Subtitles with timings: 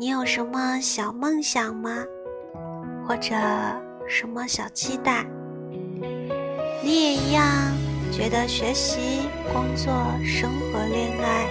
[0.00, 1.90] 你有什么小梦想吗？
[3.04, 3.34] 或者
[4.08, 5.26] 什么小期待？
[6.84, 7.44] 你也一样
[8.12, 9.22] 觉得学习、
[9.52, 9.92] 工作、
[10.24, 11.48] 生活、恋爱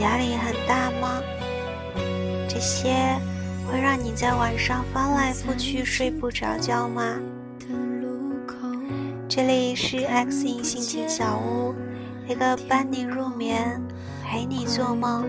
[0.00, 1.22] 压力很大吗？
[2.48, 2.92] 这些
[3.70, 7.04] 会让你在晚上翻来覆去睡不着觉吗？
[9.28, 11.72] 这里是 X 音心情小屋，
[12.26, 13.80] 一个伴你入眠、
[14.28, 15.24] 陪你做梦、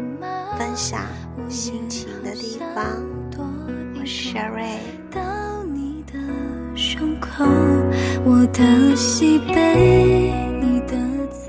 [0.57, 1.01] 分享。
[1.47, 2.83] 心情的地方，
[3.95, 4.79] 我是 Sherry。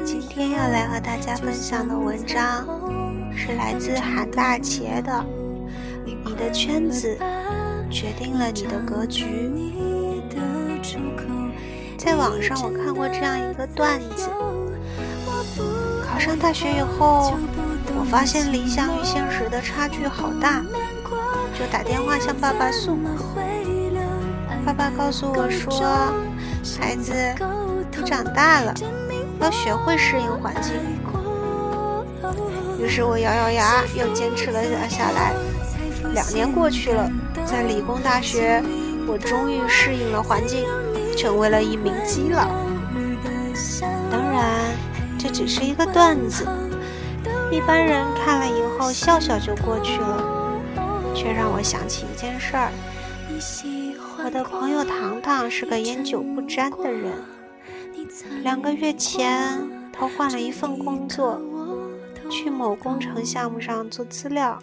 [0.05, 2.67] 今天要来和大家分享的文章
[3.35, 5.11] 是来自韩大茄的
[6.05, 7.17] 《你的圈子
[7.91, 9.25] 决定了你的格局》。
[11.97, 14.29] 在网上我看过这样一个段子：
[16.19, 17.35] 上大学以后。
[18.01, 20.63] 我发现理想与现实的差距好大，
[21.59, 23.01] 就打电话向爸爸诉苦。
[24.65, 26.15] 爸爸告诉我说
[26.79, 27.13] ：“孩子，
[27.97, 28.73] 你长大了，
[29.41, 30.75] 要学会适应环境。”
[32.79, 35.33] 于是我咬咬牙，又坚持了下来。
[36.15, 37.11] 两年过去了，
[37.45, 38.63] 在理工大学，
[39.09, 40.65] 我终于适应了环境，
[41.17, 42.47] 成为了一名基佬。
[45.39, 46.45] 只是一个段子。
[47.49, 50.61] 一般人看了以后笑笑就过去了，
[51.15, 52.73] 却让我想起一件事儿。
[54.25, 57.13] 我的朋友糖糖是个烟酒不沾的人。
[58.43, 59.61] 两个月前，
[59.93, 61.41] 他换了一份工作，
[62.29, 64.59] 去某工程项目上做资料。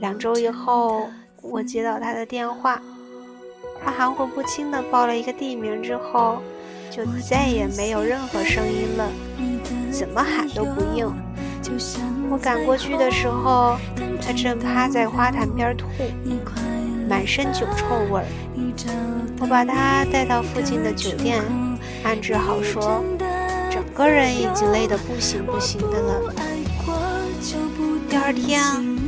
[0.00, 1.08] 两周以后，
[1.40, 2.82] 我接到他的电话，
[3.80, 6.42] 他含糊不清的报了一个地名之后，
[6.90, 9.08] 就再也没有任何声音了，
[9.98, 11.10] 怎么喊都不应。
[12.28, 13.78] 我赶过去的时候，
[14.20, 15.86] 他正趴在花坛边吐，
[17.08, 18.26] 满身酒臭味儿。
[19.40, 21.42] 我把他带到附近的酒店
[22.04, 23.02] 安置好，说
[23.70, 26.34] 整个人已经累得不行不行的了。
[28.08, 28.60] 第二天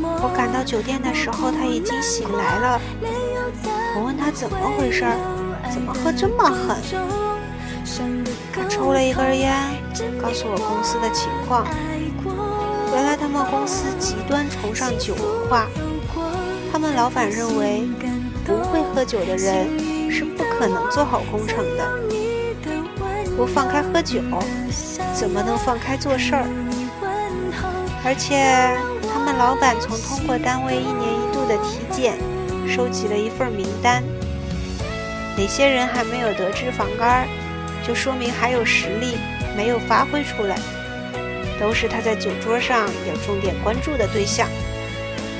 [0.03, 2.81] 我赶到酒店的时候，他已经醒来了。
[3.97, 5.16] 我问他怎么回事儿，
[5.70, 6.76] 怎么喝这么狠？
[8.53, 9.53] 他抽了一根烟，
[10.20, 11.66] 告诉我公司的情况。
[12.92, 15.69] 原来他们公司极端崇尚酒文化，
[16.72, 17.88] 他们老板认为
[18.44, 21.88] 不会喝酒的人是不可能做好工程的。
[23.37, 24.20] 不放开喝酒，
[25.14, 26.44] 怎么能放开做事儿？
[28.04, 28.76] 而且
[29.12, 32.19] 他们老板从通过单位一年一度的体检，
[32.66, 34.03] 收集了一份名单，
[35.37, 37.28] 哪些人还没有得脂肪肝，
[37.88, 39.16] 就说明还有实力
[39.56, 40.56] 没有发挥出来。
[41.59, 44.49] 都是他在酒桌上要重点关注的对象，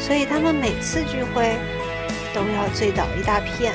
[0.00, 1.54] 所以他们每次聚会
[2.34, 3.72] 都要醉倒一大片。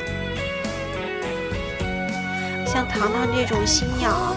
[2.67, 4.35] 像糖糖这种新鸟，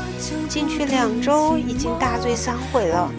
[0.48, 3.10] 进去两周已经大醉三回了，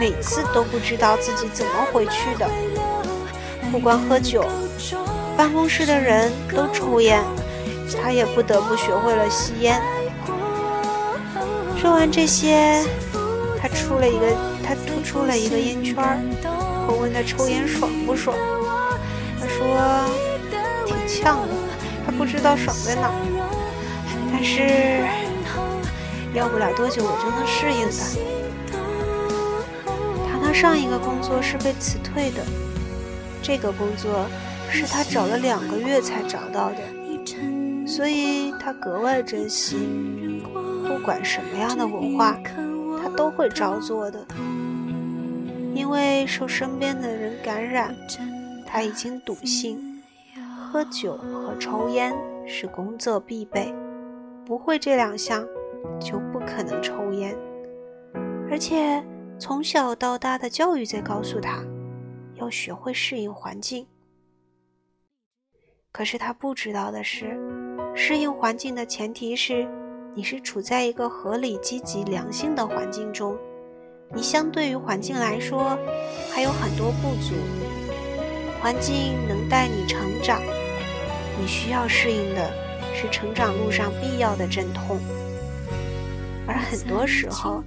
[0.00, 2.48] 每次都不知道自己怎么回去的。
[3.70, 4.46] 不光喝酒，
[5.36, 7.22] 办公室的人都抽烟，
[8.00, 9.78] 他也不得不学会了吸烟。
[11.80, 12.82] 说完这些。
[13.58, 14.26] 他出了一个，
[14.62, 16.20] 他吐出了一个烟圈儿。
[16.88, 18.36] 我问他抽烟爽不爽，
[19.40, 20.06] 他说
[20.86, 21.54] 挺呛的，
[22.04, 23.10] 他不知道爽在哪，
[24.30, 25.02] 但是
[26.32, 27.92] 要不了多久我就能适应的。
[30.30, 32.44] 他那上一个工作是被辞退的，
[33.42, 34.26] 这个工作
[34.70, 36.78] 是他找了两个月才找到的，
[37.84, 39.76] 所以他格外珍惜，
[41.06, 42.38] 管什么样的文化。
[43.02, 44.26] 他都会照做的，
[45.74, 47.94] 因为受身边的人感染，
[48.66, 50.02] 他已经笃信，
[50.58, 52.12] 喝酒和抽烟
[52.46, 53.72] 是工作必备，
[54.44, 55.46] 不会这两项
[56.00, 57.36] 就不可能抽烟。
[58.50, 59.04] 而且
[59.38, 61.62] 从小到大的教育在告诉他，
[62.34, 63.86] 要学会适应环境。
[65.92, 67.38] 可是他不知道的是，
[67.94, 69.68] 适应环境的前提是。
[70.18, 73.36] 你是处在一个合理、积极、良性的环境中，
[74.14, 75.76] 你相对于环境来说
[76.32, 77.34] 还有很多不足。
[78.58, 80.40] 环境能带你成长，
[81.38, 82.50] 你需要适应的
[82.94, 84.98] 是成长路上必要的阵痛。
[86.46, 87.62] 而很多时候，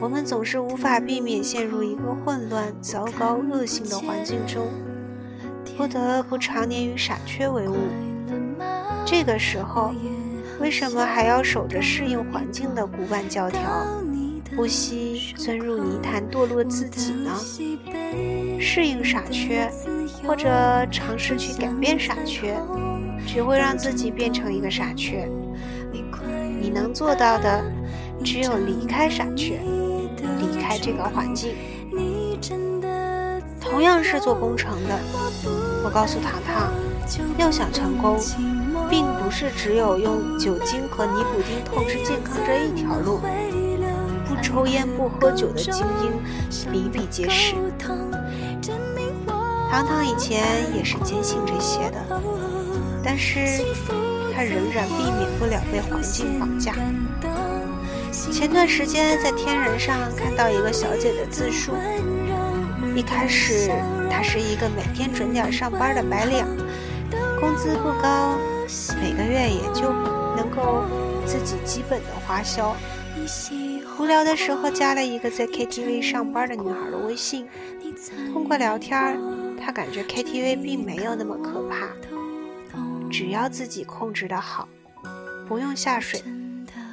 [0.00, 4.68] 我们总是无法避免陷入一个混乱、糟糕、恶性的环境中，
[5.76, 7.76] 不得不常年与傻缺为伍。
[9.04, 9.92] 这个时候。
[10.60, 13.60] 为什么还要守着适应环境的古板教条？
[14.56, 17.32] 不惜钻入泥潭堕落自己呢？
[18.60, 19.68] 适应傻缺，
[20.22, 20.48] 或者
[20.92, 22.54] 尝试去改变傻缺，
[23.26, 25.28] 只会让自己变成一个傻缺。
[26.60, 27.64] 你能做到的，
[28.24, 29.60] 只有离开傻缺，
[30.38, 31.54] 离开这个环境。
[33.60, 34.98] 同样是做工程的，
[35.84, 36.72] 我告诉糖糖，
[37.38, 38.18] 要想成功，
[38.88, 43.20] 并不是只有用酒精和尼古丁透支健康这一条路。
[44.26, 47.54] 不抽烟不喝酒的精英比比皆是。
[49.70, 50.42] 糖糖以前
[50.76, 52.20] 也是坚信这些的，
[53.02, 53.40] 但是
[54.32, 56.72] 他仍然避免不了被环境绑架。
[58.12, 61.72] 前段时间在天人上看到一个小姐的自述，
[62.94, 63.68] 一开始
[64.08, 66.44] 她是一个每天准点上班的白领，
[67.40, 68.38] 工资不高，
[69.00, 69.92] 每个月也就
[70.36, 70.84] 能够
[71.26, 72.74] 自己基本的花销。
[73.98, 77.46] 无聊的时候加了一个在 KTV 上班的女孩的微信，
[78.32, 79.18] 通过聊天，
[79.58, 81.88] 她感觉 KTV 并没有那么可怕，
[83.10, 84.68] 只要自己控制的好，
[85.48, 86.22] 不用下水，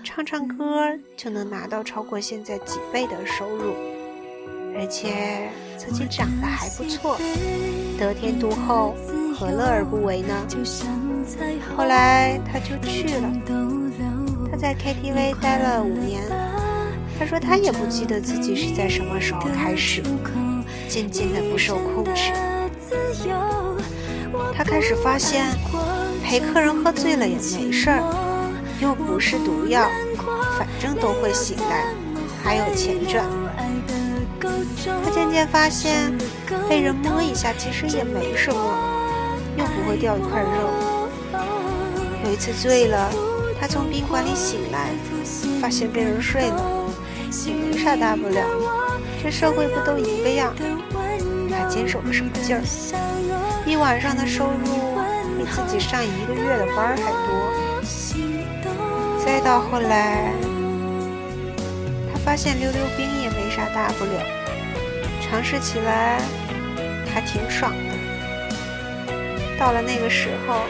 [0.03, 0.55] 唱唱歌
[1.17, 3.73] 就能拿到超过现在几倍的收入，
[4.75, 7.17] 而且自己长得还不错，
[7.97, 8.93] 得天独厚，
[9.35, 10.45] 何乐而不为呢？
[11.75, 13.31] 后来他就去了，
[14.49, 16.23] 他在 KTV 待了五年。
[17.19, 20.01] 他说他也不记得自己是在什么时候开始，
[20.87, 22.31] 渐渐的不受控制。
[24.55, 25.45] 他开始发现，
[26.23, 28.01] 陪客人喝醉了也没事儿，
[28.81, 29.87] 又不是毒药，
[30.57, 31.85] 反正都会醒来，
[32.43, 33.23] 还有钱赚。
[35.03, 36.11] 他渐渐发现，
[36.67, 38.59] 被人摸一下其实也没什么，
[39.57, 40.47] 又不会掉一块肉。
[42.23, 43.09] 有一次醉了，
[43.59, 44.89] 他从宾馆里醒来，
[45.61, 46.77] 发现被人睡了。
[47.45, 48.45] 也没啥大不了，
[49.23, 50.53] 这社会不都一个样？
[51.49, 52.61] 还坚守个什么劲儿？
[53.65, 54.99] 一晚上的收入
[55.37, 57.51] 比自己上一个月的班还多。
[59.25, 60.33] 再到后来，
[62.11, 64.11] 他发现溜溜冰也没啥大不了，
[65.21, 66.19] 尝试起来
[67.13, 67.95] 还挺爽的。
[69.57, 70.63] 到了那个时候，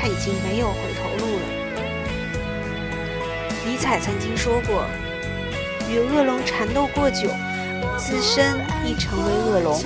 [0.00, 1.42] 他已经没有回头路了。
[3.66, 4.84] 尼采曾经说过。
[5.90, 7.30] 与恶龙缠斗过久，
[7.96, 9.80] 自身亦成为恶龙；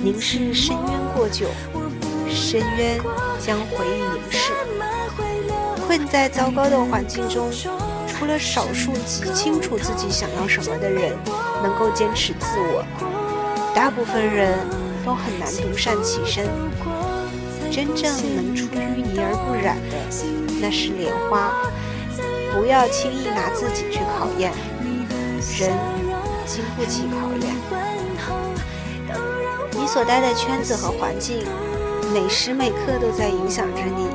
[0.00, 1.48] 凝视深渊过久，
[2.30, 3.00] 深渊
[3.44, 4.52] 将回以凝视。
[5.84, 7.50] 困在糟糕的环境中，
[8.06, 11.18] 除了少数极清楚自己想要什么的人
[11.64, 12.84] 能够坚持自我，
[13.74, 14.56] 大部分人
[15.04, 16.46] 都很难独善其身。
[17.70, 19.96] 真正能出淤泥而不染的，
[20.60, 21.52] 那是莲花。
[22.52, 24.52] 不要轻易拿自己去考验。
[25.58, 25.72] 人
[26.46, 27.54] 经不起考验，
[29.72, 31.44] 你所待的圈子和环境，
[32.12, 34.08] 每时每刻都在影响着你。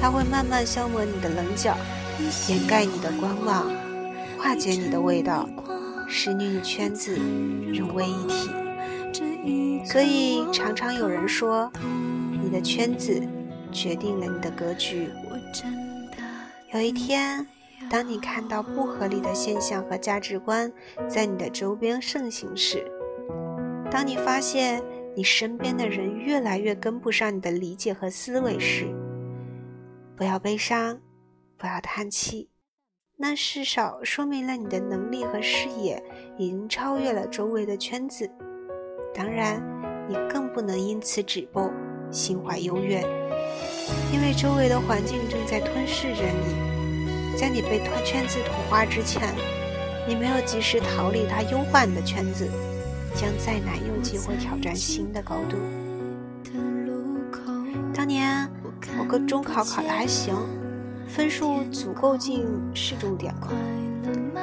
[0.00, 1.76] 它会慢慢消磨你的棱角，
[2.48, 3.70] 掩盖你的光芒，
[4.38, 5.48] 化解你的味道，
[6.08, 7.16] 使你与圈子
[7.72, 8.50] 融为一体。
[9.84, 11.70] 所以，常常有人说，
[12.50, 13.22] 你的圈子
[13.70, 15.08] 决定了你的格局。
[16.72, 17.46] 有一天。
[17.88, 20.70] 当你看到不合理的现象和价值观
[21.08, 22.84] 在你的周边盛行时，
[23.90, 24.82] 当你发现
[25.16, 28.86] 你身边的人越来越跟不上你的理解和思维时，
[30.14, 31.00] 不要悲伤，
[31.56, 32.50] 不要叹气，
[33.16, 36.02] 那至少说明了你的能力和视野
[36.36, 38.30] 已经超越了周围的圈子。
[39.14, 39.60] 当然，
[40.06, 41.70] 你更不能因此止步，
[42.10, 43.00] 心怀优越，
[44.12, 47.38] 因为周围的环境正在吞噬着你。
[47.38, 49.22] 在你被圈圈子同化之前，
[50.06, 52.48] 你没有及时逃离它优化你的圈子，
[53.14, 55.56] 将再难有机会挑战新的高度。
[57.94, 58.48] 当年
[58.98, 60.34] 我个中考考的还行，
[61.08, 63.48] 分数足够进市重点了，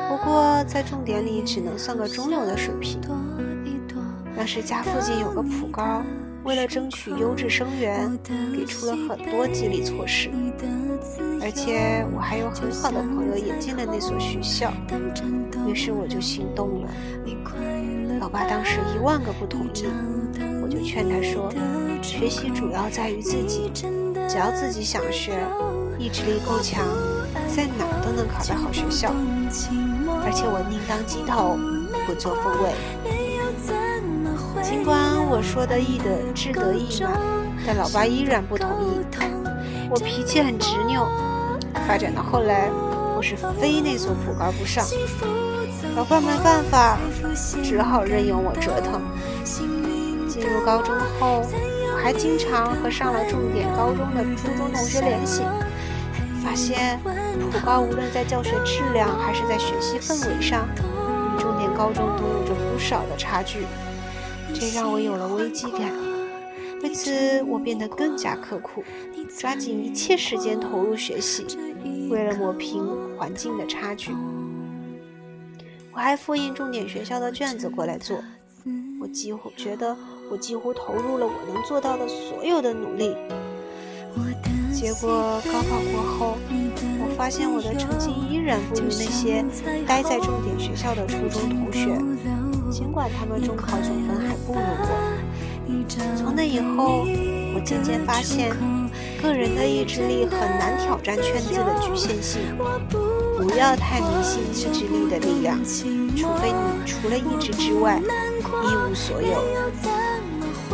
[0.10, 3.00] 不过在重点里只能算个中游的水平。
[4.36, 6.04] 当时家附近有个普高。
[6.48, 8.18] 为了争取优质生源，
[8.56, 10.30] 给出了很多激励措施，
[11.42, 14.72] 而且我还有很好的朋友也进了那所学校，
[15.68, 16.90] 于是我就心动了。
[18.22, 19.84] 老爸当时一万个不同意，
[20.64, 21.52] 我就劝他说
[22.02, 23.70] ：“学习主要在于自己，
[24.30, 25.34] 只要自己想学，
[26.00, 26.82] 意志力够强，
[27.54, 29.14] 在哪都能考到好学校。
[30.24, 31.60] 而且我宁当鸡头，
[32.08, 32.74] 不做凤尾。”
[34.64, 34.97] 尽管
[35.30, 37.12] 我说的义的志得意满，
[37.66, 39.02] 但老爸依然不同意。
[39.90, 41.08] 我脾气很执拗，
[41.86, 42.70] 发展到后来，
[43.16, 44.86] 我是非那所普高不上。
[45.96, 46.98] 老爸没办法，
[47.64, 49.02] 只好任由我折腾。
[50.28, 51.42] 进入高中后，
[51.94, 55.42] 我还经常和上了重点高中的初中同学联系，
[56.44, 57.00] 发现
[57.52, 63.66] 普高无论在教学质量还是在学习氛围上，与重点高中都有着不少的差距，
[64.54, 65.92] 这让我有了危机感。
[66.84, 68.84] 为此，我变得更加刻苦，
[69.38, 71.46] 抓紧一切时间投入学习，
[72.10, 72.88] 为了抹平
[73.18, 74.12] 环境的差距。
[75.92, 78.24] 我还复印重点学校的卷子过来做，
[79.02, 79.98] 我几乎觉得
[80.30, 83.16] 我几乎投入了我能做到的所有的努力。
[84.72, 86.38] 结果高考过后，
[87.02, 89.44] 我发现我的成绩依然不如那些
[89.88, 91.98] 待在重点学校的初中同学，
[92.70, 95.28] 尽管他们中考总分还不如我。
[96.16, 97.06] 从那以后，
[97.56, 98.56] 我渐渐发现，
[99.22, 102.42] 个人的意志力很难挑战圈子的局限性。
[103.38, 105.58] 不要太迷信意志力的力量，
[106.16, 109.44] 除非你除了意志之外一无所有。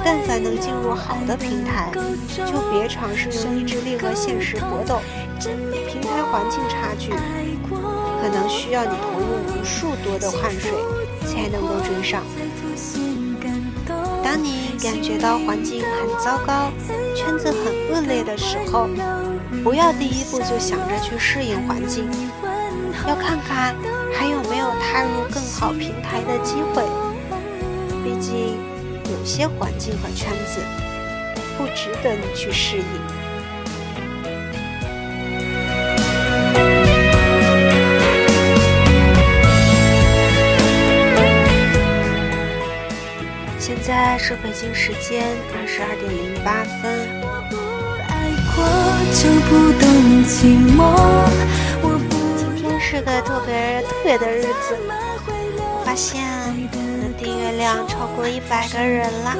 [0.05, 1.91] 但凡能进入好的平台，
[2.35, 4.99] 就别尝试用意志力和现实搏斗。
[5.39, 10.71] 平台环境差距，可能需要你投入无数多的汗水
[11.23, 12.23] 才能够追上。
[14.23, 16.71] 当你感觉到环境很糟糕，
[17.15, 18.87] 圈子很恶劣的时候，
[19.63, 22.09] 不要第一步就想着去适应环境。
[23.07, 23.75] 要看看
[24.13, 26.83] 还有没有踏入更好平台的机会。
[28.03, 28.57] 毕竟，
[29.11, 30.61] 有些环境和圈子
[31.57, 33.22] 不值得你去适应。
[43.85, 45.23] 在是北京时间
[45.53, 47.21] 二十二点零八分。
[52.79, 54.77] 是个特别特别的日子，
[55.83, 56.21] 发现
[57.17, 59.35] 订阅量超过一百个人了。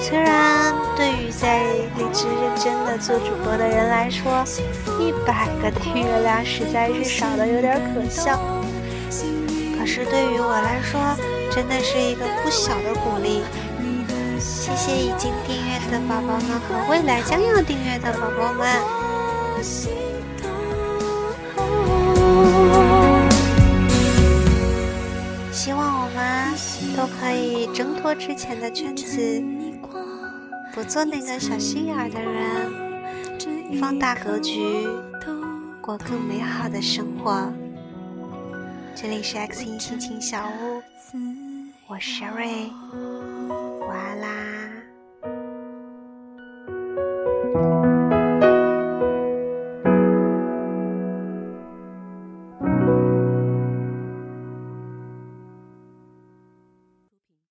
[0.00, 1.62] 虽然对于在
[1.98, 4.44] 荔枝认真的做主播的人来说，
[4.98, 8.63] 一百个订阅量实在是少的有点可笑。
[9.84, 10.98] 可是对于我来说，
[11.52, 13.42] 真的是一个不小的鼓励。
[14.40, 18.66] 谢谢已经订阅的宝宝们和未来将要订阅的宝宝们。
[25.52, 26.54] 希望我们
[26.96, 29.44] 都可以挣脱之前的圈子，
[30.72, 32.72] 不做那个小心眼的人，
[33.78, 34.88] 放大格局，
[35.82, 37.52] 过更美好的生活。
[38.96, 40.80] 这里是 X 音心情小屋，
[41.88, 42.70] 我是 Sherry。